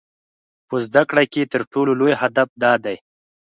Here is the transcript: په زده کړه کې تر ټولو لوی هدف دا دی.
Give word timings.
په 0.67 0.75
زده 0.85 1.03
کړه 1.09 1.23
کې 1.33 1.49
تر 1.53 1.61
ټولو 1.71 1.91
لوی 1.99 2.13
هدف 2.21 2.49
دا 2.63 2.73
دی. 2.85 2.95